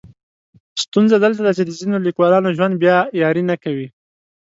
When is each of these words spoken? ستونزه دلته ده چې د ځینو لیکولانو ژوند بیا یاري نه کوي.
ستونزه 0.83 1.15
دلته 1.23 1.41
ده 1.45 1.51
چې 1.57 1.63
د 1.65 1.69
ځینو 1.79 1.97
لیکولانو 2.07 2.55
ژوند 2.57 2.73
بیا 2.83 2.97
یاري 3.21 3.43
نه 3.49 3.55
کوي. 3.63 3.87